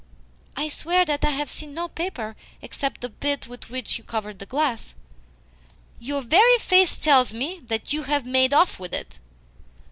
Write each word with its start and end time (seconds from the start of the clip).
"I 0.55 0.67
swear 0.67 1.05
that 1.05 1.23
I 1.23 1.29
have 1.29 1.47
seen 1.47 1.75
no 1.75 1.87
paper 1.87 2.35
except 2.59 3.01
the 3.01 3.09
bit 3.09 3.45
with 3.45 3.69
which 3.69 3.99
you 3.99 4.03
covered 4.03 4.39
the 4.39 4.47
glass." 4.47 4.95
"Your 5.99 6.23
very 6.23 6.57
face 6.57 6.95
tells 6.97 7.33
me 7.35 7.59
that 7.67 7.93
you 7.93 8.01
have 8.01 8.25
made 8.25 8.51
off 8.51 8.79
with 8.79 8.95
it." 8.95 9.19